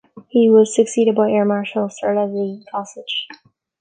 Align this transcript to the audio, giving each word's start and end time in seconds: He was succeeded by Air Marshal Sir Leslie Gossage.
He 0.29 0.49
was 0.49 0.73
succeeded 0.73 1.13
by 1.13 1.29
Air 1.29 1.45
Marshal 1.45 1.87
Sir 1.87 2.15
Leslie 2.15 2.65
Gossage. 2.73 3.27